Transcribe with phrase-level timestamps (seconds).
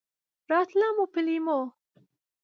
[0.51, 1.59] راتله مو په لېمو!